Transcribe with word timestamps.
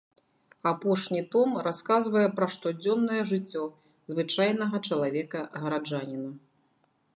Апошні 0.69 1.19
том 1.35 1.49
расказвае 1.67 2.23
пра 2.39 2.47
штодзённае 2.55 3.21
жыццё 3.33 3.63
звычайнага 4.15 4.77
чалавека-гараджаніна. 4.91 6.31